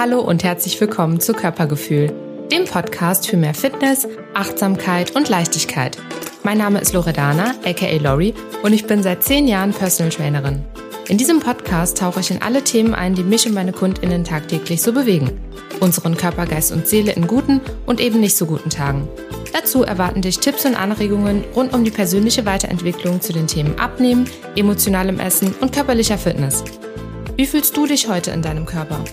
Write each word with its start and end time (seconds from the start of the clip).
Hallo 0.00 0.20
und 0.20 0.44
herzlich 0.44 0.80
willkommen 0.80 1.20
zu 1.20 1.34
Körpergefühl, 1.34 2.10
dem 2.50 2.64
Podcast 2.64 3.28
für 3.28 3.36
mehr 3.36 3.52
Fitness, 3.52 4.08
Achtsamkeit 4.32 5.14
und 5.14 5.28
Leichtigkeit. 5.28 5.98
Mein 6.42 6.56
Name 6.56 6.80
ist 6.80 6.94
Loredana, 6.94 7.54
aka 7.66 7.96
Lori, 7.98 8.32
und 8.62 8.72
ich 8.72 8.86
bin 8.86 9.02
seit 9.02 9.22
zehn 9.22 9.46
Jahren 9.46 9.74
Personal 9.74 10.10
Trainerin. 10.10 10.64
In 11.08 11.18
diesem 11.18 11.40
Podcast 11.40 11.98
tauche 11.98 12.20
ich 12.20 12.30
in 12.30 12.40
alle 12.40 12.64
Themen 12.64 12.94
ein, 12.94 13.14
die 13.14 13.22
mich 13.22 13.46
und 13.46 13.52
meine 13.52 13.74
KundInnen 13.74 14.24
tagtäglich 14.24 14.80
so 14.80 14.94
bewegen. 14.94 15.38
Unseren 15.80 16.16
Körper, 16.16 16.46
Geist 16.46 16.72
und 16.72 16.88
Seele 16.88 17.12
in 17.12 17.26
guten 17.26 17.60
und 17.84 18.00
eben 18.00 18.20
nicht 18.20 18.38
so 18.38 18.46
guten 18.46 18.70
Tagen. 18.70 19.06
Dazu 19.52 19.82
erwarten 19.82 20.22
dich 20.22 20.38
Tipps 20.38 20.64
und 20.64 20.76
Anregungen 20.76 21.44
rund 21.54 21.74
um 21.74 21.84
die 21.84 21.90
persönliche 21.90 22.46
Weiterentwicklung 22.46 23.20
zu 23.20 23.34
den 23.34 23.48
Themen 23.48 23.78
Abnehmen, 23.78 24.30
emotionalem 24.56 25.20
Essen 25.20 25.54
und 25.60 25.74
körperlicher 25.74 26.16
Fitness. 26.16 26.64
Wie 27.36 27.44
fühlst 27.46 27.76
du 27.76 27.84
dich 27.84 28.08
heute 28.08 28.30
in 28.30 28.40
deinem 28.40 28.64
Körper? 28.64 29.04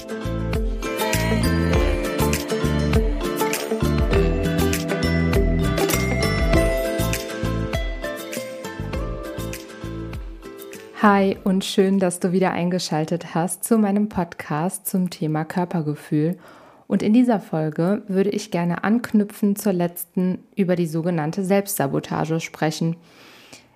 Hi 11.10 11.38
und 11.46 11.64
schön, 11.64 12.00
dass 12.00 12.20
du 12.20 12.34
wieder 12.34 12.52
eingeschaltet 12.52 13.34
hast 13.34 13.64
zu 13.64 13.78
meinem 13.78 14.10
Podcast 14.10 14.88
zum 14.88 15.10
Thema 15.10 15.46
Körpergefühl. 15.46 16.38
Und 16.86 17.02
in 17.02 17.14
dieser 17.14 17.40
Folge 17.40 18.02
würde 18.10 18.30
ich 18.30 18.52
gerne 18.52 18.84
anknüpfen 18.84 19.56
zur 19.56 19.72
letzten 19.72 20.40
über 20.58 20.76
die 20.76 20.86
sogenannte 20.86 21.46
Selbstsabotage 21.46 22.42
sprechen. 22.42 22.98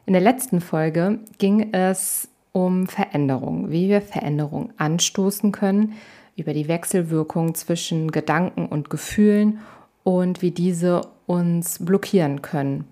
In 0.05 0.11
der 0.11 0.21
letzten 0.21 0.59
Folge 0.59 1.19
ging 1.37 1.71
es 1.71 2.27
um 2.51 2.85
Veränderung, 2.85 3.71
wie 3.71 3.87
wir 3.87 4.01
Veränderung 4.01 4.73
anstoßen 4.75 5.53
können, 5.53 5.93
über 6.35 6.51
die 6.51 6.67
Wechselwirkung 6.67 7.55
zwischen 7.55 8.11
Gedanken 8.11 8.65
und 8.65 8.89
Gefühlen 8.89 9.59
und 10.03 10.41
wie 10.41 10.51
diese 10.51 10.99
uns 11.27 11.79
blockieren 11.79 12.41
können. 12.41 12.83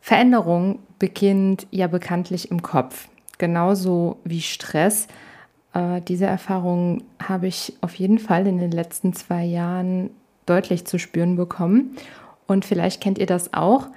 Veränderung 0.00 0.78
beginnt 1.00 1.66
ja 1.72 1.88
bekanntlich 1.88 2.52
im 2.52 2.62
Kopf, 2.62 3.08
genauso 3.38 4.18
wie 4.24 4.40
Stress. 4.40 5.08
Äh, 5.74 6.00
diese 6.02 6.26
Erfahrung 6.26 7.04
habe 7.22 7.46
ich 7.46 7.74
auf 7.80 7.94
jeden 7.94 8.18
Fall 8.18 8.46
in 8.46 8.58
den 8.58 8.70
letzten 8.70 9.12
zwei 9.12 9.44
Jahren 9.44 10.10
deutlich 10.46 10.86
zu 10.86 10.98
spüren 10.98 11.36
bekommen. 11.36 11.96
Und 12.46 12.64
vielleicht 12.64 13.02
kennt 13.02 13.18
ihr 13.18 13.26
das 13.26 13.52
auch. 13.52 13.88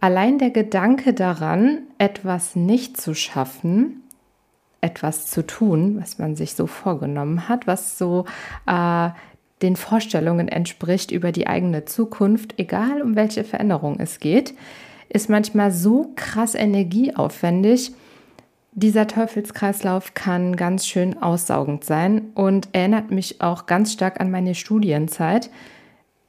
Allein 0.00 0.38
der 0.38 0.50
Gedanke 0.50 1.14
daran, 1.14 1.82
etwas 1.98 2.56
nicht 2.56 3.00
zu 3.00 3.14
schaffen, 3.14 4.02
etwas 4.80 5.26
zu 5.26 5.46
tun, 5.46 5.98
was 6.00 6.18
man 6.18 6.34
sich 6.34 6.54
so 6.54 6.66
vorgenommen 6.66 7.48
hat, 7.48 7.66
was 7.66 7.98
so 7.98 8.24
äh, 8.66 9.10
den 9.62 9.76
Vorstellungen 9.76 10.48
entspricht 10.48 11.12
über 11.12 11.30
die 11.30 11.46
eigene 11.46 11.84
Zukunft, 11.84 12.54
egal 12.58 13.00
um 13.00 13.14
welche 13.14 13.44
Veränderung 13.44 14.00
es 14.00 14.18
geht, 14.18 14.54
ist 15.08 15.30
manchmal 15.30 15.70
so 15.70 16.12
krass 16.16 16.54
energieaufwendig. 16.54 17.92
Dieser 18.74 19.06
Teufelskreislauf 19.06 20.14
kann 20.14 20.56
ganz 20.56 20.86
schön 20.86 21.22
aussaugend 21.22 21.84
sein 21.84 22.30
und 22.34 22.70
erinnert 22.72 23.10
mich 23.10 23.42
auch 23.42 23.66
ganz 23.66 23.92
stark 23.92 24.18
an 24.18 24.30
meine 24.30 24.54
Studienzeit, 24.54 25.50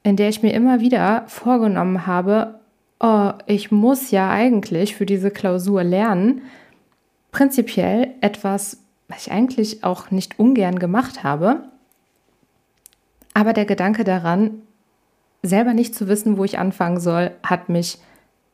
in 0.03 0.17
der 0.17 0.27
ich 0.27 0.43
mir 0.43 0.53
immer 0.53 0.81
wieder 0.81 1.23
vorgenommen 1.27 2.05
habe, 2.05 2.59
oh, 2.99 3.31
ich 3.47 3.71
muss 3.71 4.11
ja 4.11 4.29
eigentlich 4.29 4.95
für 4.95 5.05
diese 5.05 5.31
Klausur 5.31 5.85
lernen. 5.85 6.41
Prinzipiell 7.31 8.11
etwas, 8.19 8.79
was 9.07 9.27
ich 9.27 9.31
eigentlich 9.31 9.85
auch 9.85 10.11
nicht 10.11 10.37
ungern 10.37 10.79
gemacht 10.79 11.23
habe. 11.23 11.63
Aber 13.33 13.53
der 13.53 13.65
Gedanke 13.65 14.03
daran, 14.03 14.61
selber 15.43 15.73
nicht 15.73 15.95
zu 15.95 16.09
wissen, 16.09 16.37
wo 16.37 16.43
ich 16.43 16.59
anfangen 16.59 16.99
soll, 16.99 17.31
hat 17.41 17.69
mich 17.69 17.99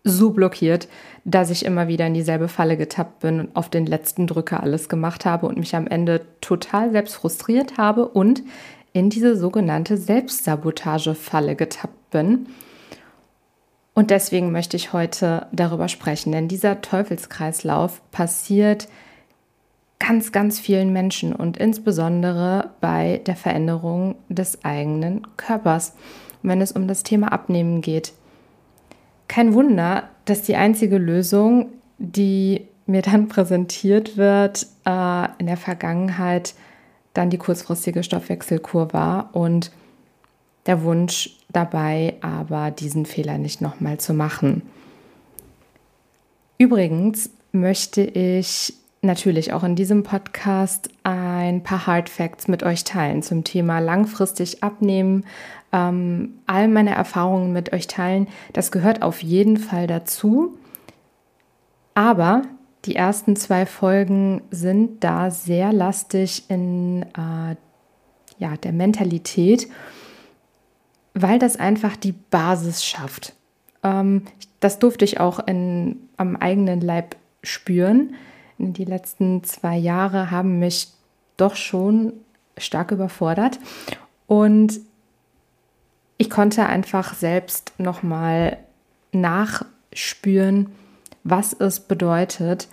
so 0.04 0.32
blockiert, 0.32 0.88
dass 1.26 1.50
ich 1.50 1.66
immer 1.66 1.88
wieder 1.88 2.08
in 2.08 2.14
dieselbe 2.14 2.48
Falle 2.48 2.78
getappt 2.78 3.20
bin 3.20 3.40
und 3.40 3.56
auf 3.56 3.70
den 3.70 3.86
letzten 3.86 4.28
Drücker 4.28 4.64
alles 4.64 4.90
gemacht 4.90 5.26
habe 5.26 5.48
und 5.48 5.58
mich 5.58 5.76
am 5.76 5.88
Ende 5.88 6.22
total 6.42 6.92
selbst 6.92 7.16
frustriert 7.16 7.78
habe 7.78 8.08
und 8.08 8.44
in 8.94 9.10
diese 9.10 9.36
sogenannte 9.36 9.98
Selbstsabotage-Falle 9.98 11.56
getappt 11.56 12.12
bin. 12.12 12.48
Und 13.94 14.12
deswegen 14.12 14.52
möchte 14.52 14.78
ich 14.78 14.94
heute 14.94 15.48
darüber 15.52 15.90
sprechen, 15.90 16.32
denn 16.32 16.48
dieser 16.48 16.82
Teufelskreislauf 16.82 18.02
passiert 18.12 18.88
ganz, 20.00 20.32
ganz 20.32 20.60
vielen 20.60 20.94
Menschen 20.94 21.34
und 21.34 21.58
insbesondere 21.58 22.72
bei 22.80 23.22
der 23.26 23.36
Veränderung 23.36 24.16
des 24.30 24.64
eigenen 24.64 25.28
Körpers, 25.36 25.94
wenn 26.42 26.62
es 26.62 26.72
um 26.72 26.88
das 26.88 27.04
Thema 27.04 27.34
Abnehmen 27.34 27.82
geht. 27.82 28.14
Kein 29.30 29.54
Wunder, 29.54 30.10
dass 30.26 30.42
die 30.42 30.56
einzige 30.56 30.98
Lösung, 30.98 31.70
die 32.00 32.68
mir 32.88 33.04
dann 33.04 33.28
präsentiert 33.28 34.18
wird, 34.18 34.66
äh, 34.86 35.28
in 35.38 35.46
der 35.46 35.56
Vergangenheit 35.56 36.56
dann 37.14 37.30
die 37.30 37.38
kurzfristige 37.38 38.04
Stoffwechselkur 38.04 38.92
war 38.92 39.30
und 39.34 39.72
der 40.66 40.84
Wunsch 40.84 41.38
dabei 41.50 42.16
aber 42.22 42.72
diesen 42.72 43.06
Fehler 43.06 43.38
nicht 43.38 43.62
nochmal 43.62 44.00
zu 44.00 44.14
machen. 44.14 44.64
Übrigens 46.58 47.30
möchte 47.52 48.02
ich 48.02 48.74
natürlich 49.02 49.54
auch 49.54 49.64
in 49.64 49.76
diesem 49.76 50.04
Podcast 50.04 50.90
ein 51.04 51.64
paar 51.64 51.88
Hard 51.88 52.10
Facts 52.10 52.48
mit 52.48 52.64
euch 52.64 52.84
teilen 52.84 53.24
zum 53.24 53.44
Thema 53.44 53.80
langfristig 53.80 54.64
abnehmen, 54.64 55.26
ähm, 55.72 56.40
all 56.46 56.68
meine 56.68 56.96
Erfahrungen 56.96 57.54
mit 57.54 57.74
euch 57.74 57.88
teilen. 57.88 58.28
Das 58.54 58.72
gehört 58.72 59.02
auf 59.02 59.22
jeden 59.24 59.58
Fall 59.58 59.88
dazu. 59.88 60.58
Aber 61.94 62.44
die 62.86 62.96
ersten 62.96 63.36
zwei 63.36 63.66
Folgen 63.66 64.42
sind 64.52 65.04
da 65.04 65.32
sehr 65.32 65.74
lastig 65.74 66.50
in 66.50 67.04
äh, 67.04 67.56
ja, 68.38 68.56
der 68.64 68.72
Mentalität, 68.72 69.68
weil 71.14 71.40
das 71.40 71.58
einfach 71.58 71.98
die 71.98 72.14
Basis 72.14 72.86
schafft. 72.86 73.34
Ähm, 73.84 74.24
das 74.60 74.80
durfte 74.80 75.06
ich 75.06 75.20
auch 75.20 75.40
in, 75.46 76.10
am 76.18 76.36
eigenen 76.36 76.82
Leib 76.82 77.16
spüren. 77.44 78.16
Die 78.60 78.86
letzten 78.86 79.44
zwei 79.46 79.78
Jahre 79.78 80.32
haben 80.32 80.60
mich 80.60 80.90
doch 81.38 81.56
schon 81.56 82.14
stark 82.58 82.92
überfordert. 82.92 83.58
Und 84.28 84.82
ich 86.18 86.30
konnte 86.30 86.66
einfach 86.66 87.14
selbst 87.14 87.72
nochmal 87.78 88.58
nachspüren, 89.14 90.68
was 91.24 91.54
es 91.54 91.80
bedeutet, 91.80 92.68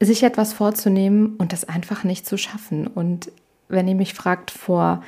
sich 0.00 0.22
etwas 0.22 0.54
vorzunehmen 0.54 1.36
und 1.36 1.52
das 1.52 1.68
einfach 1.68 2.02
nicht 2.02 2.26
zu 2.26 2.38
schaffen. 2.38 2.86
Und 2.86 3.30
wenn 3.68 3.86
ihr 3.86 3.94
mich 3.94 4.14
fragt, 4.14 4.50
vor 4.50 5.02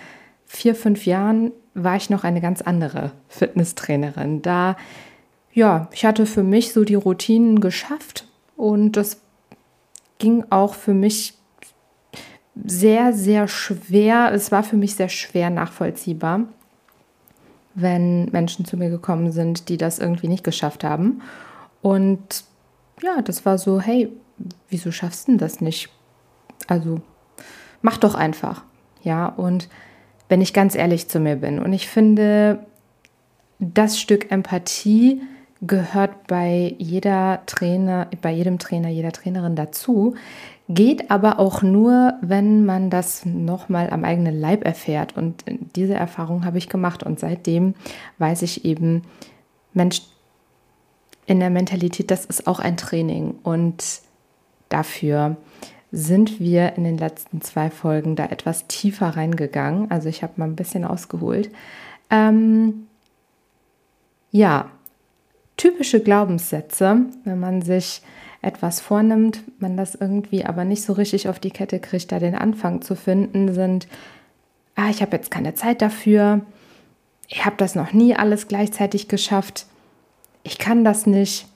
vier, 0.44 0.74
fünf 0.74 1.06
Jahren 1.06 1.52
war 1.72 1.96
ich 1.96 2.10
noch 2.10 2.22
eine 2.22 2.42
ganz 2.42 2.60
andere 2.60 3.12
Fitnesstrainerin. 3.28 4.42
Da, 4.42 4.76
ja, 5.54 5.88
ich 5.92 6.04
hatte 6.04 6.26
für 6.26 6.44
mich 6.44 6.74
so 6.74 6.84
die 6.84 6.94
Routinen 6.94 7.60
geschafft 7.60 8.28
und 8.56 8.92
das 8.92 9.20
ging 10.18 10.44
auch 10.50 10.74
für 10.74 10.94
mich 10.94 11.34
sehr, 12.64 13.12
sehr 13.12 13.48
schwer, 13.48 14.32
es 14.32 14.52
war 14.52 14.62
für 14.62 14.76
mich 14.76 14.94
sehr 14.94 15.08
schwer 15.08 15.50
nachvollziehbar, 15.50 16.42
wenn 17.74 18.26
Menschen 18.26 18.64
zu 18.64 18.76
mir 18.76 18.90
gekommen 18.90 19.32
sind, 19.32 19.68
die 19.68 19.76
das 19.76 19.98
irgendwie 19.98 20.28
nicht 20.28 20.44
geschafft 20.44 20.84
haben. 20.84 21.20
Und 21.82 22.44
ja, 23.02 23.20
das 23.22 23.44
war 23.44 23.58
so, 23.58 23.80
hey, 23.80 24.10
wieso 24.68 24.92
schaffst 24.92 25.28
du 25.28 25.36
das 25.36 25.60
nicht? 25.60 25.88
Also 26.68 27.00
mach 27.82 27.98
doch 27.98 28.14
einfach. 28.14 28.64
Ja, 29.02 29.26
und 29.26 29.68
wenn 30.28 30.40
ich 30.40 30.54
ganz 30.54 30.74
ehrlich 30.74 31.08
zu 31.08 31.20
mir 31.20 31.36
bin 31.36 31.58
und 31.58 31.72
ich 31.72 31.88
finde, 31.88 32.64
das 33.58 34.00
Stück 34.00 34.30
Empathie 34.30 35.20
gehört 35.66 36.26
bei 36.26 36.74
jeder 36.78 37.42
Trainer, 37.46 38.08
bei 38.22 38.32
jedem 38.32 38.58
Trainer, 38.58 38.88
jeder 38.88 39.12
Trainerin 39.12 39.56
dazu, 39.56 40.14
Geht 40.68 41.10
aber 41.10 41.38
auch 41.40 41.60
nur, 41.60 42.14
wenn 42.22 42.64
man 42.64 42.88
das 42.88 43.26
nochmal 43.26 43.90
am 43.90 44.02
eigenen 44.02 44.40
Leib 44.40 44.64
erfährt. 44.64 45.14
Und 45.14 45.44
diese 45.76 45.92
Erfahrung 45.92 46.46
habe 46.46 46.56
ich 46.56 46.70
gemacht. 46.70 47.02
Und 47.02 47.20
seitdem 47.20 47.74
weiß 48.16 48.40
ich 48.40 48.64
eben, 48.64 49.02
Mensch, 49.74 50.00
in 51.26 51.40
der 51.40 51.50
Mentalität, 51.50 52.10
das 52.10 52.24
ist 52.24 52.46
auch 52.46 52.60
ein 52.60 52.78
Training. 52.78 53.34
Und 53.42 54.00
dafür 54.70 55.36
sind 55.92 56.40
wir 56.40 56.76
in 56.76 56.84
den 56.84 56.96
letzten 56.96 57.42
zwei 57.42 57.68
Folgen 57.68 58.16
da 58.16 58.24
etwas 58.24 58.66
tiefer 58.66 59.08
reingegangen. 59.08 59.90
Also 59.90 60.08
ich 60.08 60.22
habe 60.22 60.32
mal 60.36 60.46
ein 60.46 60.56
bisschen 60.56 60.86
ausgeholt. 60.86 61.50
Ähm, 62.08 62.86
ja, 64.30 64.70
typische 65.56 66.00
Glaubenssätze, 66.00 67.06
wenn 67.24 67.40
man 67.40 67.62
sich 67.62 68.02
etwas 68.42 68.80
vornimmt, 68.80 69.40
man 69.58 69.76
das 69.76 69.94
irgendwie 69.94 70.44
aber 70.44 70.64
nicht 70.64 70.82
so 70.82 70.92
richtig 70.92 71.28
auf 71.28 71.38
die 71.38 71.50
Kette 71.50 71.80
kriegt, 71.80 72.12
da 72.12 72.18
den 72.18 72.34
Anfang 72.34 72.82
zu 72.82 72.94
finden, 72.94 73.54
sind, 73.54 73.88
ah, 74.74 74.90
ich 74.90 75.00
habe 75.00 75.16
jetzt 75.16 75.30
keine 75.30 75.54
Zeit 75.54 75.80
dafür, 75.80 76.42
ich 77.28 77.44
habe 77.44 77.56
das 77.56 77.74
noch 77.74 77.92
nie 77.92 78.14
alles 78.14 78.48
gleichzeitig 78.48 79.08
geschafft, 79.08 79.66
ich 80.42 80.58
kann 80.58 80.84
das 80.84 81.06
nicht, 81.06 81.46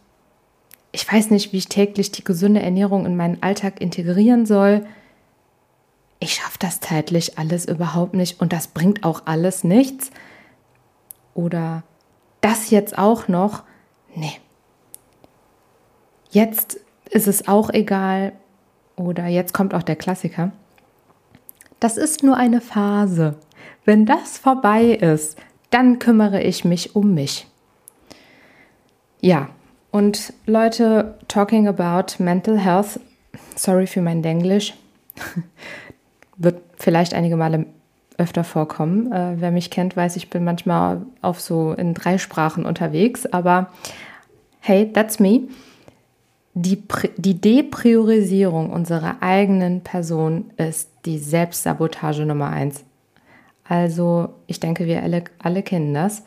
ich 0.93 1.13
weiß 1.13 1.31
nicht, 1.31 1.53
wie 1.53 1.59
ich 1.59 1.69
täglich 1.69 2.11
die 2.11 2.25
gesunde 2.25 2.63
Ernährung 2.63 3.05
in 3.05 3.17
meinen 3.17 3.43
Alltag 3.43 3.83
integrieren 3.83 4.47
soll, 4.47 4.87
ich 6.21 6.35
schaffe 6.35 6.59
das 6.59 6.81
zeitlich 6.81 7.39
alles 7.39 7.67
überhaupt 7.67 8.15
nicht 8.15 8.41
und 8.41 8.53
das 8.53 8.69
bringt 8.69 9.05
auch 9.05 9.23
alles 9.27 9.63
nichts. 9.63 10.11
Oder 11.35 11.85
das 12.41 12.71
jetzt 12.71 12.99
auch 12.99 13.29
noch, 13.29 13.63
nee. 14.19 14.33
Jetzt 16.31 16.81
ist 17.11 17.27
es 17.27 17.49
auch 17.49 17.71
egal. 17.71 18.33
Oder 18.97 19.27
jetzt 19.27 19.55
kommt 19.55 19.75
auch 19.75 19.83
der 19.83 19.97
Klassiker. 19.97 20.53
Das 21.81 21.97
ist 21.97 22.23
nur 22.23 22.37
eine 22.37 22.61
Phase. 22.61 23.37
Wenn 23.85 24.05
das 24.05 24.39
vorbei 24.39 24.87
ist, 24.87 25.39
dann 25.71 25.99
kümmere 25.99 26.43
ich 26.43 26.65
mich 26.65 26.97
um 26.97 27.15
mich. 27.15 27.47
Ja, 29.21 29.49
und 29.91 30.33
Leute, 30.47 31.19
talking 31.29 31.67
about 31.67 32.23
mental 32.23 32.59
health, 32.59 33.01
sorry 33.57 33.87
für 33.87 34.03
mein 34.03 34.23
Denglisch, 34.23 34.75
wird 36.37 36.61
vielleicht 36.77 37.15
einige 37.15 37.37
Male 37.37 37.67
öfter 38.17 38.45
vorkommen. 38.45 39.13
Äh, 39.13 39.37
wer 39.41 39.51
mich 39.51 39.71
kennt, 39.71 39.97
weiß, 39.97 40.17
ich 40.17 40.29
bin 40.29 40.45
manchmal 40.45 41.03
auf 41.23 41.41
so 41.41 41.73
in 41.73 41.95
drei 41.95 42.19
Sprachen 42.19 42.67
unterwegs, 42.67 43.27
aber 43.27 43.71
hey, 44.69 44.93
that's 44.93 45.19
me. 45.19 45.49
Die, 46.53 46.83
die 47.17 47.41
Depriorisierung 47.41 48.71
unserer 48.71 49.23
eigenen 49.23 49.81
Person 49.81 50.51
ist 50.59 50.91
die 51.07 51.19
Selbstsabotage 51.19 52.27
Nummer 52.27 52.51
eins. 52.51 52.85
Also, 53.65 54.31
ich 54.47 54.61
denke, 54.61 54.87
wir 54.87 55.03
alle, 55.03 55.25
alle 55.39 55.63
kennen 55.63 55.95
das. 55.95 56.23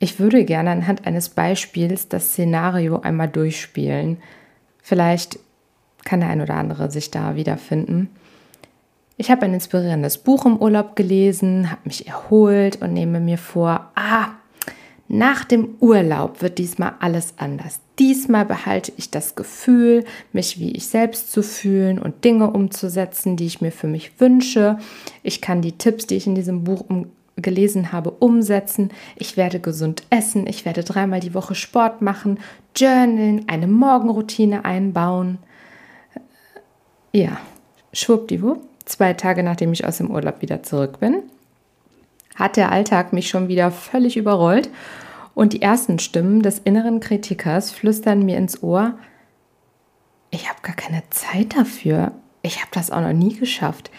Ich 0.00 0.18
würde 0.18 0.44
gerne 0.44 0.70
anhand 0.70 1.06
eines 1.06 1.28
Beispiels 1.28 2.08
das 2.08 2.30
Szenario 2.32 3.00
einmal 3.00 3.28
durchspielen. 3.28 4.18
Vielleicht 4.82 5.38
kann 6.04 6.20
der 6.20 6.30
ein 6.30 6.40
oder 6.40 6.54
andere 6.54 6.90
sich 6.90 7.12
da 7.12 7.36
wiederfinden. 7.36 8.10
Ich 9.16 9.30
habe 9.30 9.42
ein 9.42 9.54
inspirierendes 9.54 10.18
Buch 10.18 10.44
im 10.44 10.56
Urlaub 10.56 10.96
gelesen, 10.96 11.70
habe 11.70 11.82
mich 11.84 12.08
erholt 12.08 12.82
und 12.82 12.94
nehme 12.94 13.20
mir 13.20 13.38
vor, 13.38 13.92
ah, 13.94 14.30
nach 15.12 15.44
dem 15.44 15.74
Urlaub 15.78 16.40
wird 16.40 16.56
diesmal 16.56 16.94
alles 17.00 17.34
anders. 17.36 17.80
Diesmal 17.98 18.46
behalte 18.46 18.92
ich 18.96 19.10
das 19.10 19.34
Gefühl, 19.34 20.04
mich 20.32 20.58
wie 20.58 20.72
ich 20.72 20.86
selbst 20.86 21.30
zu 21.30 21.42
fühlen 21.42 21.98
und 21.98 22.24
Dinge 22.24 22.50
umzusetzen, 22.50 23.36
die 23.36 23.44
ich 23.44 23.60
mir 23.60 23.72
für 23.72 23.88
mich 23.88 24.18
wünsche. 24.20 24.78
Ich 25.22 25.42
kann 25.42 25.60
die 25.60 25.76
Tipps, 25.76 26.06
die 26.06 26.16
ich 26.16 26.26
in 26.26 26.34
diesem 26.34 26.64
Buch 26.64 26.84
um 26.88 27.06
gelesen 27.36 27.92
habe, 27.92 28.10
umsetzen. 28.10 28.90
Ich 29.16 29.36
werde 29.36 29.60
gesund 29.60 30.02
essen. 30.08 30.46
Ich 30.46 30.64
werde 30.64 30.82
dreimal 30.82 31.20
die 31.20 31.34
Woche 31.34 31.54
Sport 31.54 32.00
machen, 32.00 32.38
journalen, 32.74 33.48
eine 33.48 33.66
Morgenroutine 33.66 34.64
einbauen. 34.64 35.38
Ja, 37.12 37.38
schwuppdiwupp 37.92 38.60
zwei 38.86 39.12
Tage 39.14 39.42
nachdem 39.42 39.72
ich 39.72 39.86
aus 39.86 39.98
dem 39.98 40.10
Urlaub 40.10 40.42
wieder 40.42 40.62
zurück 40.62 41.00
bin, 41.00 41.22
hat 42.34 42.56
der 42.56 42.72
Alltag 42.72 43.12
mich 43.12 43.28
schon 43.28 43.48
wieder 43.48 43.70
völlig 43.70 44.16
überrollt 44.16 44.70
und 45.34 45.52
die 45.52 45.62
ersten 45.62 45.98
Stimmen 45.98 46.42
des 46.42 46.58
inneren 46.58 47.00
Kritikers 47.00 47.70
flüstern 47.70 48.24
mir 48.24 48.36
ins 48.36 48.62
Ohr, 48.62 48.94
ich 50.30 50.48
habe 50.48 50.60
gar 50.62 50.76
keine 50.76 51.02
Zeit 51.10 51.56
dafür, 51.56 52.12
ich 52.42 52.60
habe 52.60 52.70
das 52.72 52.90
auch 52.90 53.00
noch 53.00 53.12
nie 53.12 53.34
geschafft, 53.34 53.90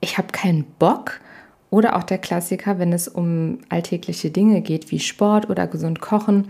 ich 0.00 0.18
habe 0.18 0.28
keinen 0.28 0.64
Bock. 0.78 1.20
Oder 1.70 1.96
auch 1.96 2.02
der 2.02 2.18
Klassiker, 2.18 2.78
wenn 2.78 2.92
es 2.92 3.08
um 3.08 3.60
alltägliche 3.70 4.30
Dinge 4.30 4.60
geht, 4.60 4.90
wie 4.90 5.00
Sport 5.00 5.48
oder 5.48 5.66
gesund 5.66 6.02
kochen. 6.02 6.48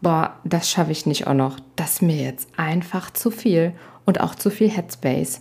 Boah, 0.00 0.36
das 0.44 0.70
schaffe 0.70 0.92
ich 0.92 1.06
nicht 1.06 1.26
auch 1.26 1.34
noch. 1.34 1.58
Das 1.74 1.94
ist 1.94 2.02
mir 2.02 2.14
jetzt 2.14 2.48
einfach 2.56 3.10
zu 3.10 3.32
viel 3.32 3.72
und 4.04 4.20
auch 4.20 4.36
zu 4.36 4.48
viel 4.48 4.70
Headspace. 4.70 5.40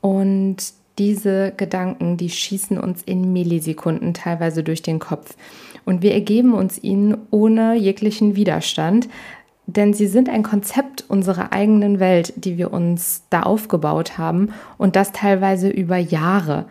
Und 0.00 0.56
diese 0.98 1.52
Gedanken, 1.56 2.16
die 2.16 2.30
schießen 2.30 2.78
uns 2.78 3.02
in 3.02 3.32
Millisekunden 3.32 4.14
teilweise 4.14 4.62
durch 4.62 4.82
den 4.82 4.98
Kopf. 4.98 5.36
Und 5.84 6.02
wir 6.02 6.12
ergeben 6.12 6.54
uns 6.54 6.82
ihnen 6.82 7.16
ohne 7.30 7.74
jeglichen 7.76 8.36
Widerstand, 8.36 9.08
denn 9.66 9.94
sie 9.94 10.06
sind 10.06 10.28
ein 10.28 10.42
Konzept 10.42 11.04
unserer 11.08 11.52
eigenen 11.52 12.00
Welt, 12.00 12.32
die 12.36 12.58
wir 12.58 12.72
uns 12.72 13.24
da 13.30 13.42
aufgebaut 13.42 14.18
haben 14.18 14.52
und 14.76 14.96
das 14.96 15.12
teilweise 15.12 15.68
über 15.68 15.96
Jahre. 15.96 16.66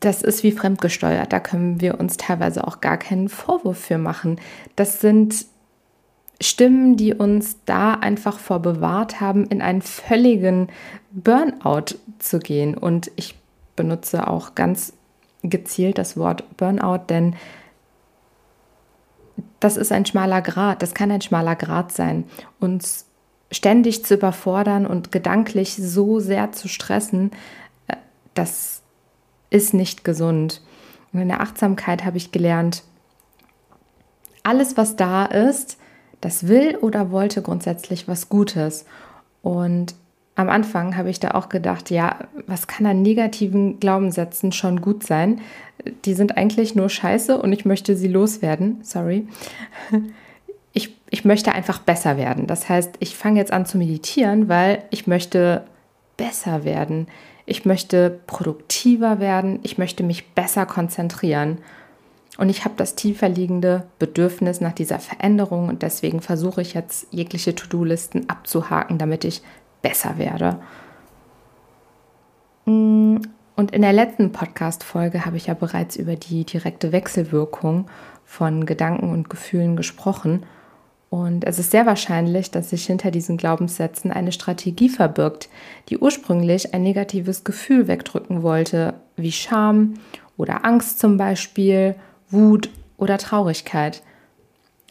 Das 0.00 0.22
ist 0.22 0.42
wie 0.42 0.52
fremdgesteuert, 0.52 1.32
da 1.32 1.38
können 1.38 1.80
wir 1.80 2.00
uns 2.00 2.16
teilweise 2.16 2.66
auch 2.66 2.80
gar 2.80 2.96
keinen 2.96 3.28
Vorwurf 3.28 3.78
für 3.78 3.98
machen. 3.98 4.40
Das 4.74 5.00
sind 5.00 5.46
Stimmen, 6.40 6.96
die 6.96 7.14
uns 7.14 7.58
da 7.64 7.94
einfach 7.94 8.38
vor 8.38 8.60
bewahrt 8.60 9.20
haben, 9.20 9.46
in 9.46 9.60
einen 9.60 9.82
völligen 9.82 10.68
Burnout 11.10 11.96
zu 12.18 12.38
gehen. 12.38 12.76
Und 12.76 13.10
ich 13.16 13.34
benutze 13.74 14.28
auch 14.28 14.54
ganz 14.54 14.92
gezielt 15.42 15.98
das 15.98 16.16
Wort 16.16 16.44
Burnout, 16.56 17.04
denn 17.08 17.34
das 19.60 19.76
ist 19.76 19.92
ein 19.92 20.06
schmaler 20.06 20.42
Grad, 20.42 20.82
das 20.82 20.94
kann 20.94 21.10
ein 21.10 21.20
schmaler 21.20 21.56
Grad 21.56 21.92
sein. 21.92 22.24
Uns 22.60 23.06
ständig 23.50 24.04
zu 24.04 24.14
überfordern 24.14 24.86
und 24.86 25.10
gedanklich 25.10 25.74
so 25.74 26.20
sehr 26.20 26.52
zu 26.52 26.68
stressen, 26.68 27.32
äh, 27.88 27.96
das 28.34 28.82
ist 29.50 29.74
nicht 29.74 30.04
gesund. 30.04 30.62
Und 31.12 31.20
in 31.20 31.28
der 31.28 31.40
Achtsamkeit 31.40 32.04
habe 32.04 32.18
ich 32.18 32.32
gelernt, 32.32 32.84
alles, 34.42 34.76
was 34.76 34.96
da 34.96 35.24
ist, 35.24 35.78
das 36.20 36.48
will 36.48 36.76
oder 36.76 37.10
wollte 37.10 37.42
grundsätzlich 37.42 38.08
was 38.08 38.28
Gutes. 38.28 38.84
Und 39.42 39.94
am 40.34 40.50
Anfang 40.50 40.96
habe 40.96 41.10
ich 41.10 41.18
da 41.18 41.32
auch 41.32 41.48
gedacht, 41.48 41.90
ja, 41.90 42.16
was 42.46 42.66
kann 42.66 42.86
an 42.86 43.02
negativen 43.02 43.80
Glaubenssätzen 43.80 44.52
schon 44.52 44.80
gut 44.80 45.04
sein? 45.04 45.40
Die 46.04 46.14
sind 46.14 46.36
eigentlich 46.36 46.74
nur 46.74 46.88
scheiße 46.88 47.40
und 47.40 47.52
ich 47.52 47.64
möchte 47.64 47.96
sie 47.96 48.08
loswerden. 48.08 48.78
Sorry. 48.82 49.26
Ich, 50.72 50.96
ich 51.10 51.24
möchte 51.24 51.52
einfach 51.52 51.80
besser 51.80 52.16
werden. 52.16 52.46
Das 52.46 52.68
heißt, 52.68 52.96
ich 53.00 53.16
fange 53.16 53.40
jetzt 53.40 53.52
an 53.52 53.66
zu 53.66 53.78
meditieren, 53.78 54.48
weil 54.48 54.84
ich 54.90 55.08
möchte 55.08 55.64
besser 56.16 56.62
werden. 56.62 57.08
Ich 57.46 57.64
möchte 57.64 58.20
produktiver 58.26 59.18
werden. 59.18 59.58
Ich 59.62 59.78
möchte 59.78 60.04
mich 60.04 60.34
besser 60.34 60.66
konzentrieren. 60.66 61.58
Und 62.38 62.50
ich 62.50 62.64
habe 62.64 62.74
das 62.76 62.94
tiefer 62.94 63.28
liegende 63.28 63.88
Bedürfnis 63.98 64.60
nach 64.60 64.72
dieser 64.72 65.00
Veränderung 65.00 65.68
und 65.68 65.82
deswegen 65.82 66.20
versuche 66.20 66.62
ich 66.62 66.72
jetzt 66.72 67.08
jegliche 67.10 67.52
To-Do-Listen 67.54 68.30
abzuhaken, 68.30 68.96
damit 68.96 69.24
ich 69.24 69.42
besser 69.82 70.18
werde. 70.18 70.60
Mm, 72.64 73.16
und 73.56 73.72
in 73.72 73.82
der 73.82 73.92
letzten 73.92 74.30
Podcast-Folge 74.30 75.26
habe 75.26 75.36
ich 75.36 75.48
ja 75.48 75.54
bereits 75.54 75.96
über 75.96 76.14
die 76.14 76.44
direkte 76.44 76.92
Wechselwirkung 76.92 77.90
von 78.24 78.66
Gedanken 78.66 79.10
und 79.10 79.28
Gefühlen 79.28 79.76
gesprochen. 79.76 80.46
Und 81.10 81.44
es 81.44 81.58
ist 81.58 81.72
sehr 81.72 81.86
wahrscheinlich, 81.86 82.52
dass 82.52 82.70
sich 82.70 82.86
hinter 82.86 83.10
diesen 83.10 83.36
Glaubenssätzen 83.36 84.12
eine 84.12 84.30
Strategie 84.30 84.90
verbirgt, 84.90 85.48
die 85.88 85.98
ursprünglich 85.98 86.72
ein 86.72 86.84
negatives 86.84 87.42
Gefühl 87.42 87.88
wegdrücken 87.88 88.44
wollte, 88.44 88.94
wie 89.16 89.32
Scham 89.32 89.94
oder 90.36 90.64
Angst 90.64 91.00
zum 91.00 91.16
Beispiel 91.16 91.96
Wut 92.30 92.70
oder 92.96 93.18
Traurigkeit. 93.18 94.02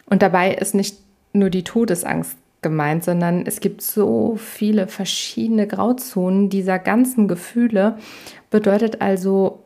Und 0.06 0.22
dabei 0.22 0.54
ist 0.54 0.76
nicht 0.76 0.98
nur 1.34 1.50
die 1.50 1.64
Todesangst 1.64 2.38
gemeint, 2.62 3.04
sondern 3.04 3.46
es 3.46 3.60
gibt 3.60 3.82
so 3.82 4.36
viele 4.38 4.88
verschiedene 4.88 5.68
Grauzonen 5.68 6.50
dieser 6.50 6.80
ganzen 6.80 7.28
Gefühle. 7.28 7.98
Bedeutet 8.50 9.02
also, 9.02 9.64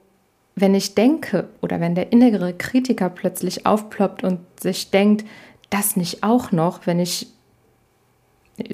wenn 0.56 0.76
ich 0.76 0.96
denke 0.96 1.48
oder 1.62 1.80
wenn 1.80 1.96
der 1.96 2.12
innere 2.12 2.54
Kritiker 2.54 3.10
plötzlich 3.10 3.66
aufploppt 3.66 4.24
und 4.24 4.40
sich 4.60 4.92
denkt, 4.92 5.26
das 5.70 5.96
nicht 5.96 6.24
auch 6.24 6.52
noch, 6.52 6.86
wenn 6.86 7.00
ich 7.00 7.28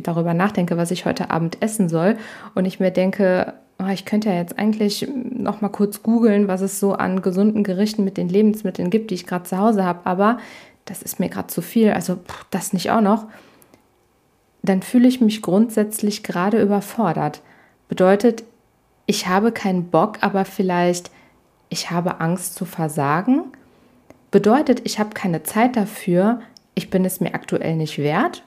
darüber 0.02 0.34
nachdenke, 0.34 0.78
was 0.78 0.92
ich 0.92 1.06
heute 1.06 1.30
Abend 1.30 1.62
essen 1.62 1.88
soll 1.88 2.18
und 2.56 2.66
ich 2.66 2.80
mir 2.80 2.92
denke, 2.92 3.54
oh, 3.80 3.88
ich 3.88 4.06
könnte 4.06 4.30
ja 4.30 4.36
jetzt 4.36 4.58
eigentlich 4.58 5.08
noch 5.14 5.62
mal 5.62 5.70
kurz 5.70 6.04
googeln, 6.04 6.48
was 6.48 6.62
es 6.62 6.80
so 6.80 6.94
an 6.94 7.22
gesunden 7.22 7.64
Gerichten 7.64 8.04
mit 8.04 8.18
den 8.18 8.30
Lebensmitteln 8.30 8.90
gibt, 8.90 9.12
die 9.12 9.16
ich 9.16 9.28
gerade 9.28 9.46
zu 9.46 9.58
Hause 9.58 9.84
habe, 9.84 10.06
aber 10.06 10.40
das 10.86 11.02
ist 11.02 11.20
mir 11.20 11.30
gerade 11.30 11.48
zu 11.48 11.62
viel, 11.62 11.92
also 11.92 12.16
pff, 12.16 12.46
das 12.50 12.74
nicht 12.74 12.92
auch 12.92 13.02
noch, 13.02 13.26
dann 14.64 14.82
fühle 14.82 15.08
ich 15.08 15.22
mich 15.22 15.42
grundsätzlich 15.42 16.24
gerade 16.24 16.62
überfordert. 16.62 17.42
Bedeutet, 17.88 18.44
ich 19.06 19.28
habe 19.28 19.52
keinen 19.52 19.90
Bock, 19.90 20.18
aber 20.22 20.44
vielleicht 20.44 21.12
ich 21.70 21.92
habe 21.92 22.22
Angst 22.22 22.56
zu 22.56 22.66
versagen. 22.66 23.44
Bedeutet, 24.32 24.82
ich 24.86 25.00
habe 25.00 25.10
keine 25.12 25.44
Zeit 25.44 25.76
dafür, 25.76 26.42
ich 26.76 26.90
bin 26.90 27.06
es 27.06 27.20
mir 27.20 27.34
aktuell 27.34 27.76
nicht 27.76 27.98
wert. 27.98 28.44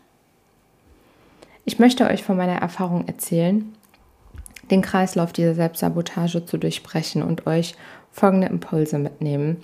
Ich 1.64 1.78
möchte 1.78 2.06
euch 2.06 2.22
von 2.22 2.36
meiner 2.36 2.56
Erfahrung 2.56 3.06
erzählen, 3.06 3.72
den 4.70 4.82
Kreislauf 4.82 5.32
dieser 5.32 5.54
Selbstsabotage 5.54 6.44
zu 6.44 6.58
durchbrechen 6.58 7.22
und 7.22 7.46
euch 7.46 7.74
folgende 8.10 8.48
Impulse 8.48 8.98
mitnehmen. 8.98 9.62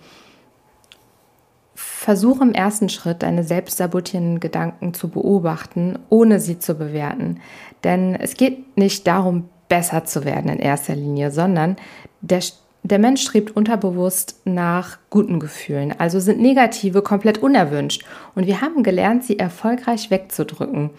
Versuche 1.75 2.43
im 2.43 2.53
ersten 2.53 2.89
Schritt 2.89 3.23
deine 3.23 3.45
selbstsabotierenden 3.45 4.41
Gedanken 4.41 4.95
zu 4.95 5.09
beobachten, 5.09 5.99
ohne 6.09 6.41
sie 6.41 6.59
zu 6.59 6.75
bewerten. 6.75 7.41
Denn 7.85 8.15
es 8.15 8.35
geht 8.35 8.77
nicht 8.77 9.07
darum, 9.07 9.49
besser 9.69 10.05
zu 10.05 10.25
werden 10.25 10.51
in 10.51 10.59
erster 10.59 10.95
Linie, 10.95 11.31
sondern 11.31 11.77
der, 12.21 12.41
der 12.83 12.99
Mensch 12.99 13.23
strebt 13.23 13.55
unterbewusst 13.55 14.41
nach 14.45 14.99
guten 15.11 15.39
Gefühlen. 15.39 15.95
Also 15.99 16.19
sind 16.19 16.41
negative 16.41 17.03
komplett 17.03 17.39
unerwünscht. 17.39 18.05
Und 18.35 18.47
wir 18.47 18.63
haben 18.63 18.83
gelernt, 18.83 19.25
sie 19.25 19.39
erfolgreich 19.39 20.11
wegzudrücken. 20.11 20.91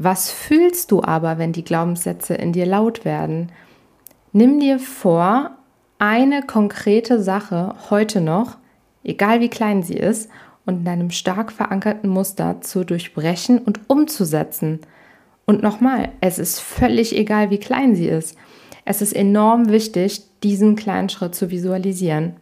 Was 0.00 0.30
fühlst 0.30 0.92
du 0.92 1.02
aber, 1.02 1.38
wenn 1.38 1.52
die 1.52 1.64
Glaubenssätze 1.64 2.34
in 2.34 2.52
dir 2.52 2.66
laut 2.66 3.04
werden? 3.04 3.50
Nimm 4.32 4.60
dir 4.60 4.78
vor, 4.78 5.50
eine 5.98 6.42
konkrete 6.42 7.20
Sache 7.20 7.74
heute 7.90 8.20
noch, 8.20 8.58
egal 9.02 9.40
wie 9.40 9.48
klein 9.48 9.82
sie 9.82 9.96
ist, 9.96 10.30
und 10.64 10.82
in 10.82 10.88
einem 10.88 11.10
stark 11.10 11.50
verankerten 11.50 12.08
Muster 12.08 12.60
zu 12.60 12.84
durchbrechen 12.84 13.58
und 13.58 13.80
umzusetzen. 13.88 14.78
Und 15.46 15.64
nochmal, 15.64 16.10
es 16.20 16.38
ist 16.38 16.60
völlig 16.60 17.16
egal, 17.16 17.50
wie 17.50 17.58
klein 17.58 17.96
sie 17.96 18.06
ist. 18.06 18.36
Es 18.84 19.02
ist 19.02 19.14
enorm 19.14 19.68
wichtig, 19.68 20.22
diesen 20.44 20.76
kleinen 20.76 21.08
Schritt 21.08 21.34
zu 21.34 21.50
visualisieren. 21.50 22.36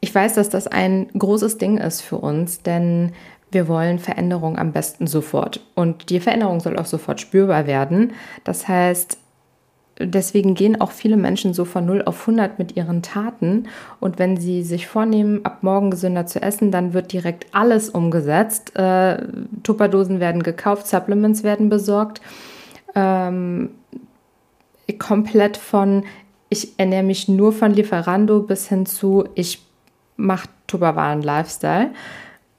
Ich 0.00 0.12
weiß, 0.12 0.34
dass 0.34 0.48
das 0.48 0.66
ein 0.66 1.08
großes 1.16 1.58
Ding 1.58 1.78
ist 1.78 2.00
für 2.00 2.18
uns, 2.18 2.62
denn 2.62 3.12
wir 3.56 3.68
wollen 3.68 3.98
Veränderung 3.98 4.58
am 4.58 4.72
besten 4.72 5.06
sofort. 5.06 5.60
Und 5.74 6.10
die 6.10 6.20
Veränderung 6.20 6.60
soll 6.60 6.78
auch 6.78 6.84
sofort 6.84 7.22
spürbar 7.22 7.66
werden. 7.66 8.12
Das 8.44 8.68
heißt, 8.68 9.16
deswegen 9.98 10.54
gehen 10.54 10.78
auch 10.78 10.90
viele 10.90 11.16
Menschen 11.16 11.54
so 11.54 11.64
von 11.64 11.86
0 11.86 12.02
auf 12.04 12.20
100 12.20 12.58
mit 12.58 12.76
ihren 12.76 13.00
Taten. 13.00 13.68
Und 13.98 14.18
wenn 14.18 14.36
sie 14.36 14.62
sich 14.62 14.86
vornehmen, 14.86 15.42
ab 15.46 15.62
morgen 15.62 15.90
gesünder 15.90 16.26
zu 16.26 16.42
essen, 16.42 16.70
dann 16.70 16.92
wird 16.92 17.14
direkt 17.14 17.46
alles 17.52 17.88
umgesetzt. 17.88 18.76
Äh, 18.76 19.26
Tupperdosen 19.62 20.20
werden 20.20 20.42
gekauft, 20.42 20.86
Supplements 20.86 21.42
werden 21.42 21.70
besorgt. 21.70 22.20
Ähm, 22.94 23.70
komplett 24.98 25.56
von, 25.56 26.04
ich 26.50 26.78
ernähre 26.78 27.04
mich 27.04 27.26
nur 27.26 27.54
von 27.54 27.72
Lieferando 27.72 28.42
bis 28.42 28.68
hin 28.68 28.84
zu, 28.84 29.24
ich 29.34 29.64
mache 30.18 30.50
Tupperwaren-Lifestyle. 30.66 31.92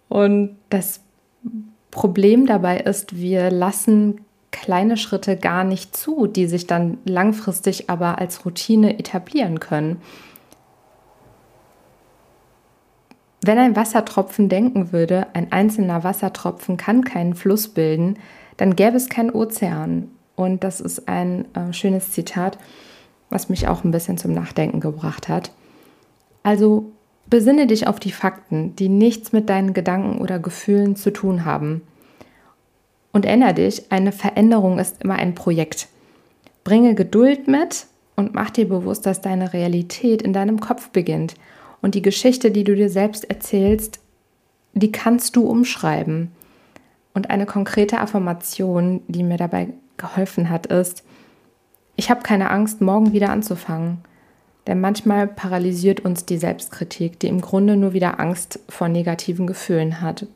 Und 0.09 0.57
das 0.69 1.01
Problem 1.91 2.45
dabei 2.45 2.79
ist, 2.79 3.15
wir 3.17 3.51
lassen 3.51 4.21
kleine 4.51 4.97
Schritte 4.97 5.35
gar 5.35 5.63
nicht 5.63 5.95
zu, 5.95 6.27
die 6.27 6.47
sich 6.47 6.67
dann 6.67 6.97
langfristig 7.05 7.89
aber 7.89 8.17
als 8.19 8.45
Routine 8.45 8.97
etablieren 8.97 9.59
können. 9.59 10.01
Wenn 13.41 13.59
ein 13.59 13.75
Wassertropfen 13.75 14.49
denken 14.49 14.91
würde, 14.91 15.27
ein 15.33 15.51
einzelner 15.51 16.03
Wassertropfen 16.03 16.77
kann 16.77 17.03
keinen 17.03 17.35
Fluss 17.35 17.67
bilden, 17.67 18.17
dann 18.57 18.75
gäbe 18.75 18.97
es 18.97 19.09
keinen 19.09 19.29
Ozean. 19.29 20.09
Und 20.35 20.63
das 20.63 20.81
ist 20.81 21.07
ein 21.07 21.45
äh, 21.55 21.71
schönes 21.71 22.11
Zitat, 22.11 22.57
was 23.29 23.49
mich 23.49 23.67
auch 23.67 23.83
ein 23.83 23.91
bisschen 23.91 24.17
zum 24.17 24.33
Nachdenken 24.33 24.79
gebracht 24.79 25.29
hat. 25.29 25.51
Also 26.43 26.91
Besinne 27.29 27.67
dich 27.67 27.87
auf 27.87 27.99
die 27.99 28.11
Fakten, 28.11 28.75
die 28.75 28.89
nichts 28.89 29.33
mit 29.33 29.49
deinen 29.49 29.73
Gedanken 29.73 30.19
oder 30.19 30.39
Gefühlen 30.39 30.95
zu 30.95 31.11
tun 31.11 31.43
haben. 31.43 31.81
Und 33.11 33.25
erinnere 33.25 33.55
dich, 33.55 33.91
eine 33.91 34.11
Veränderung 34.11 34.79
ist 34.79 35.03
immer 35.03 35.15
ein 35.15 35.35
Projekt. 35.35 35.87
Bringe 36.63 36.95
Geduld 36.95 37.47
mit 37.47 37.87
und 38.15 38.33
mach 38.33 38.49
dir 38.49 38.67
bewusst, 38.67 39.05
dass 39.05 39.21
deine 39.21 39.53
Realität 39.53 40.21
in 40.21 40.33
deinem 40.33 40.59
Kopf 40.59 40.89
beginnt. 40.89 41.35
Und 41.81 41.95
die 41.95 42.01
Geschichte, 42.01 42.51
die 42.51 42.63
du 42.63 42.75
dir 42.75 42.89
selbst 42.89 43.29
erzählst, 43.29 43.99
die 44.73 44.91
kannst 44.91 45.35
du 45.35 45.47
umschreiben. 45.47 46.31
Und 47.13 47.29
eine 47.29 47.45
konkrete 47.45 47.99
Affirmation, 47.99 49.01
die 49.07 49.23
mir 49.23 49.37
dabei 49.37 49.69
geholfen 49.97 50.49
hat, 50.49 50.67
ist, 50.67 51.03
ich 51.95 52.09
habe 52.09 52.21
keine 52.21 52.51
Angst, 52.51 52.79
morgen 52.79 53.11
wieder 53.11 53.31
anzufangen. 53.31 53.99
Denn 54.67 54.81
manchmal 54.81 55.27
paralysiert 55.27 56.01
uns 56.01 56.25
die 56.25 56.37
Selbstkritik, 56.37 57.19
die 57.19 57.27
im 57.27 57.39
Grunde 57.39 57.77
nur 57.77 57.93
wieder 57.93 58.19
Angst 58.19 58.59
vor 58.67 58.89
negativen 58.89 59.47
Gefühlen 59.47 60.01
hat. 60.01 60.27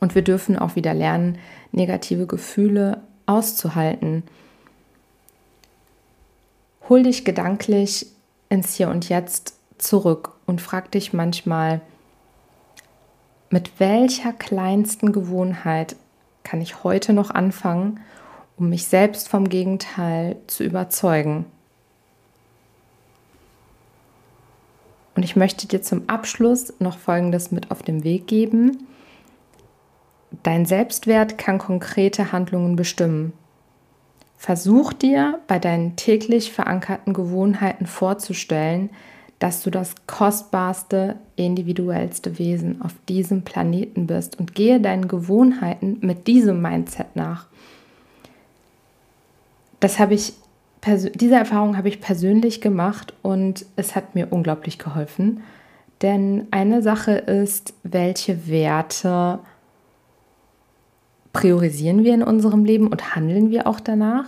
Und 0.00 0.16
wir 0.16 0.22
dürfen 0.22 0.58
auch 0.58 0.74
wieder 0.74 0.92
lernen, 0.92 1.38
negative 1.70 2.26
Gefühle 2.26 3.00
auszuhalten. 3.26 4.24
Hol 6.88 7.04
dich 7.04 7.24
gedanklich 7.24 8.08
ins 8.48 8.74
Hier 8.74 8.88
und 8.88 9.08
Jetzt 9.08 9.54
zurück 9.78 10.32
und 10.46 10.60
frag 10.60 10.90
dich 10.90 11.12
manchmal, 11.12 11.80
mit 13.48 13.78
welcher 13.78 14.32
kleinsten 14.32 15.12
Gewohnheit 15.12 15.94
kann 16.42 16.60
ich 16.60 16.82
heute 16.82 17.12
noch 17.12 17.30
anfangen, 17.30 18.00
um 18.56 18.68
mich 18.68 18.88
selbst 18.88 19.28
vom 19.28 19.48
Gegenteil 19.48 20.36
zu 20.48 20.64
überzeugen? 20.64 21.46
Und 25.14 25.22
ich 25.22 25.36
möchte 25.36 25.68
dir 25.68 25.82
zum 25.82 26.08
Abschluss 26.08 26.74
noch 26.80 26.98
Folgendes 26.98 27.50
mit 27.52 27.70
auf 27.70 27.82
den 27.82 28.04
Weg 28.04 28.26
geben. 28.26 28.86
Dein 30.42 30.66
Selbstwert 30.66 31.38
kann 31.38 31.58
konkrete 31.58 32.32
Handlungen 32.32 32.76
bestimmen. 32.76 33.32
Versuch 34.36 34.92
dir 34.92 35.40
bei 35.46 35.58
deinen 35.58 35.96
täglich 35.96 36.52
verankerten 36.52 37.14
Gewohnheiten 37.14 37.86
vorzustellen, 37.86 38.90
dass 39.38 39.62
du 39.62 39.70
das 39.70 39.94
kostbarste, 40.06 41.16
individuellste 41.36 42.38
Wesen 42.38 42.82
auf 42.82 42.92
diesem 43.08 43.42
Planeten 43.42 44.06
bist 44.06 44.38
und 44.38 44.54
gehe 44.54 44.80
deinen 44.80 45.08
Gewohnheiten 45.08 45.98
mit 46.00 46.26
diesem 46.26 46.60
Mindset 46.60 47.14
nach. 47.14 47.46
Das 49.80 49.98
habe 49.98 50.14
ich 50.14 50.34
diese 50.86 51.34
Erfahrung 51.34 51.76
habe 51.76 51.88
ich 51.88 52.00
persönlich 52.00 52.60
gemacht 52.60 53.14
und 53.22 53.66
es 53.76 53.96
hat 53.96 54.14
mir 54.14 54.32
unglaublich 54.32 54.78
geholfen. 54.78 55.42
Denn 56.02 56.48
eine 56.50 56.82
Sache 56.82 57.12
ist, 57.12 57.74
welche 57.82 58.48
Werte 58.48 59.38
priorisieren 61.32 62.04
wir 62.04 62.14
in 62.14 62.22
unserem 62.22 62.64
Leben 62.64 62.88
und 62.88 63.14
handeln 63.14 63.50
wir 63.50 63.66
auch 63.66 63.80
danach. 63.80 64.26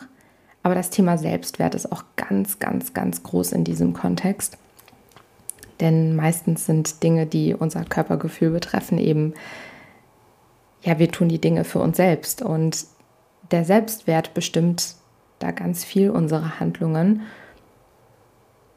Aber 0.62 0.74
das 0.74 0.90
Thema 0.90 1.18
Selbstwert 1.18 1.74
ist 1.74 1.92
auch 1.92 2.04
ganz, 2.16 2.58
ganz, 2.58 2.94
ganz 2.94 3.22
groß 3.22 3.52
in 3.52 3.64
diesem 3.64 3.92
Kontext. 3.92 4.58
Denn 5.80 6.16
meistens 6.16 6.66
sind 6.66 7.02
Dinge, 7.02 7.26
die 7.26 7.54
unser 7.54 7.84
Körpergefühl 7.84 8.50
betreffen, 8.50 8.98
eben, 8.98 9.34
ja, 10.82 10.98
wir 10.98 11.10
tun 11.10 11.28
die 11.28 11.40
Dinge 11.40 11.64
für 11.64 11.80
uns 11.80 11.96
selbst. 11.96 12.42
Und 12.42 12.86
der 13.50 13.64
Selbstwert 13.64 14.34
bestimmt 14.34 14.96
da 15.38 15.50
ganz 15.50 15.84
viel 15.84 16.10
unsere 16.10 16.60
Handlungen. 16.60 17.22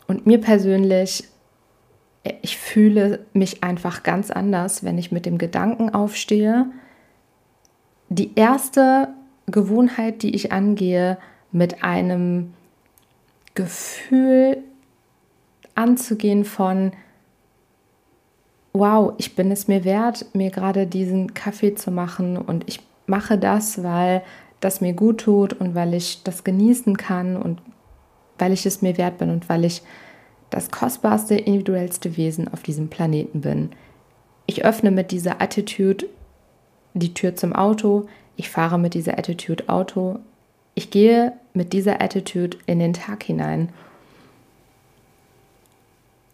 Und 0.08 0.26
mir 0.26 0.42
persönlich, 0.42 1.24
ich 2.42 2.58
fühle 2.58 3.26
mich 3.34 3.64
einfach 3.64 4.04
ganz 4.04 4.32
anders, 4.32 4.84
wenn 4.84 4.98
ich 4.98 5.12
mit 5.12 5.26
dem 5.26 5.38
Gedanken 5.38 5.90
aufstehe. 5.92 6.66
Die 8.10 8.36
erste 8.36 9.10
Gewohnheit, 9.48 10.24
die 10.24 10.36
ich 10.36 10.52
angehe, 10.52 11.18
mit 11.52 11.84
einem 11.84 12.54
Gefühl 13.56 14.64
anzugehen 15.76 16.44
von, 16.44 16.92
wow, 18.74 19.14
ich 19.18 19.36
bin 19.36 19.52
es 19.52 19.68
mir 19.68 19.84
wert, 19.84 20.26
mir 20.34 20.52
gerade 20.52 20.88
diesen 20.88 21.34
Kaffee 21.34 21.76
zu 21.76 21.92
machen 21.92 22.38
und 22.38 22.68
ich 22.68 22.82
mache 23.08 23.38
das, 23.38 23.84
weil 23.84 24.24
das 24.60 24.82
mir 24.82 24.94
gut 24.94 25.22
tut 25.22 25.54
und 25.54 25.76
weil 25.76 25.94
ich 25.94 26.24
das 26.24 26.44
genießen 26.44 26.98
kann 26.98 27.38
und 27.38 27.62
weil 28.38 28.52
ich 28.54 28.66
es 28.66 28.82
mir 28.82 28.98
wert 28.98 29.18
bin 29.18 29.30
und 29.30 29.50
weil 29.50 29.66
ich 29.66 29.82
das 30.50 30.72
kostbarste, 30.72 31.36
individuellste 31.36 32.18
Wesen 32.18 32.52
auf 32.52 32.64
diesem 32.64 32.90
Planeten 32.90 33.42
bin. 33.42 33.72
Ich 34.46 34.66
öffne 34.66 34.92
mit 34.92 35.12
dieser 35.12 35.42
Attitude 35.42 36.08
die 36.94 37.14
Tür 37.14 37.36
zum 37.36 37.54
Auto, 37.54 38.08
ich 38.36 38.50
fahre 38.50 38.80
mit 38.80 38.94
dieser 38.94 39.18
Attitude 39.18 39.70
Auto, 39.70 40.20
ich 40.74 40.90
gehe 40.90 41.34
mit 41.54 41.74
dieser 41.74 42.02
Attitude 42.02 42.58
in 42.66 42.80
den 42.80 42.94
Tag 42.94 43.24
hinein. 43.24 43.70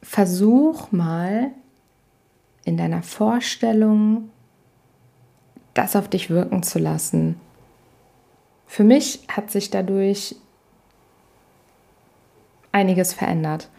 Versuch 0.01 0.91
mal 0.91 1.51
in 2.63 2.77
deiner 2.77 3.03
Vorstellung 3.03 4.29
das 5.74 5.96
auf 5.96 6.08
dich 6.08 6.29
wirken 6.29 6.63
zu 6.63 6.79
lassen 6.79 7.36
für 8.68 8.84
mich 8.84 9.22
hat 9.28 9.52
sich 9.52 9.70
dadurch 9.70 10.36
einiges 12.72 13.14
verändert. 13.14 13.70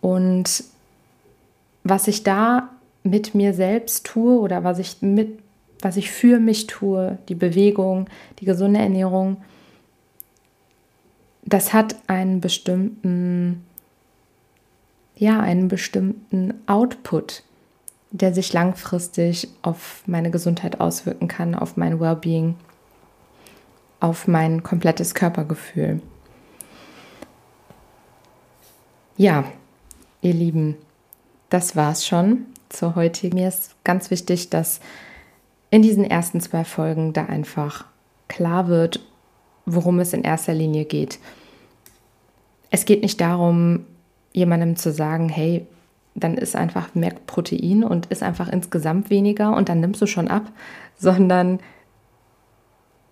Und 0.00 0.64
was 1.84 2.08
ich 2.08 2.24
da 2.24 2.70
mit 3.04 3.34
mir 3.34 3.54
selbst 3.54 4.06
tue 4.06 4.38
oder 4.38 4.64
was 4.64 4.78
ich 4.78 5.02
mit 5.02 5.38
was 5.80 5.96
ich 5.96 6.12
für 6.12 6.38
mich 6.38 6.68
tue, 6.68 7.18
die 7.28 7.34
Bewegung, 7.34 8.08
die 8.38 8.44
gesunde 8.44 8.78
Ernährung, 8.78 9.38
das 11.44 11.72
hat 11.72 11.96
einen 12.06 12.40
bestimmten 12.40 13.64
ja, 15.16 15.40
einen 15.40 15.68
bestimmten 15.68 16.54
Output, 16.66 17.42
der 18.10 18.34
sich 18.34 18.52
langfristig 18.52 19.48
auf 19.62 20.02
meine 20.06 20.30
Gesundheit 20.30 20.80
auswirken 20.80 21.28
kann, 21.28 21.54
auf 21.54 21.76
mein 21.76 22.00
Wellbeing, 22.00 22.56
auf 24.02 24.26
mein 24.26 24.62
komplettes 24.62 25.14
Körpergefühl. 25.14 26.00
Ja, 29.16 29.44
ihr 30.22 30.34
Lieben, 30.34 30.76
das 31.50 31.76
war's 31.76 32.06
schon 32.06 32.46
zur 32.68 32.96
heutigen. 32.96 33.36
Mir 33.36 33.48
ist 33.48 33.76
ganz 33.84 34.10
wichtig, 34.10 34.50
dass 34.50 34.80
in 35.70 35.82
diesen 35.82 36.04
ersten 36.04 36.40
zwei 36.40 36.64
Folgen 36.64 37.12
da 37.12 37.26
einfach 37.26 37.84
klar 38.26 38.66
wird, 38.66 39.00
worum 39.66 40.00
es 40.00 40.12
in 40.12 40.22
erster 40.22 40.54
Linie 40.54 40.84
geht. 40.84 41.20
Es 42.70 42.84
geht 42.84 43.02
nicht 43.02 43.20
darum, 43.20 43.86
jemandem 44.32 44.76
zu 44.76 44.92
sagen, 44.92 45.28
hey, 45.28 45.66
dann 46.14 46.36
ist 46.36 46.56
einfach 46.56 46.94
mehr 46.94 47.14
Protein 47.26 47.84
und 47.84 48.06
ist 48.06 48.22
einfach 48.22 48.48
insgesamt 48.48 49.10
weniger 49.10 49.54
und 49.54 49.68
dann 49.68 49.80
nimmst 49.80 50.02
du 50.02 50.06
schon 50.06 50.28
ab, 50.28 50.50
sondern 50.98 51.60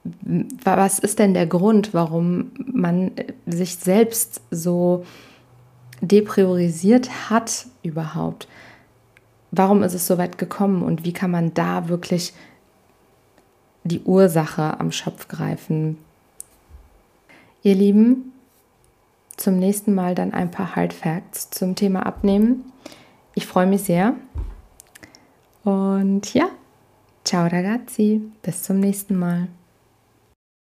was 0.03 0.99
ist 0.99 1.19
denn 1.19 1.35
der 1.35 1.47
Grund, 1.47 1.93
warum 1.93 2.53
man 2.67 3.13
sich 3.47 3.77
selbst 3.77 4.41
so 4.51 5.05
depriorisiert 6.01 7.31
hat 7.31 7.67
überhaupt? 7.83 8.49
Warum 9.51 9.83
ist 9.83 9.95
es 9.95 10.07
so 10.07 10.17
weit 10.17 10.39
gekommen 10.39 10.83
und 10.83 11.05
wie 11.05 11.13
kann 11.13 11.31
man 11.31 11.53
da 11.55 11.89
wirklich 11.89 12.33
die 13.85 14.01
Ursache 14.01 14.79
am 14.79 14.93
Schopf 14.93 15.29
greifen? 15.29 15.99
Ihr 17.63 17.75
Lieben, 17.75 18.33
zum 19.37 19.59
nächsten 19.59 19.95
Mal 19.95 20.15
dann 20.15 20.33
ein 20.33 20.51
paar 20.51 20.77
Hard 20.77 20.93
Facts 20.93 21.51
zum 21.51 21.75
Thema 21.75 22.07
Abnehmen. 22.07 22.73
Ich 23.35 23.47
freue 23.47 23.67
mich 23.67 23.83
sehr. 23.83 24.15
Und 25.65 26.33
ja, 26.33 26.49
ciao 27.25 27.47
ragazzi, 27.47 28.23
bis 28.43 28.63
zum 28.63 28.81
nächsten 28.81 29.19
Mal. 29.19 29.49